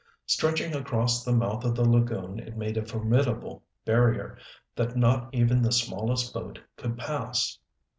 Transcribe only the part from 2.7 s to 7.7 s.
a formidable barrier that not even the smallest boat could pass.